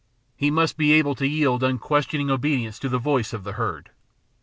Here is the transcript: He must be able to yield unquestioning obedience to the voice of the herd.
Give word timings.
He 0.35 0.49
must 0.49 0.77
be 0.77 0.93
able 0.93 1.13
to 1.13 1.27
yield 1.27 1.61
unquestioning 1.63 2.31
obedience 2.31 2.79
to 2.79 2.89
the 2.89 2.97
voice 2.97 3.33
of 3.33 3.43
the 3.43 3.51
herd. 3.51 3.91